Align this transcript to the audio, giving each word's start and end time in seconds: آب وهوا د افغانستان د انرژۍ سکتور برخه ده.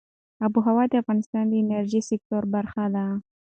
آب 0.45 0.53
وهوا 0.57 0.83
د 0.89 0.93
افغانستان 1.01 1.43
د 1.49 1.53
انرژۍ 1.61 2.01
سکتور 2.09 2.43
برخه 2.55 2.83
ده. 2.95 3.05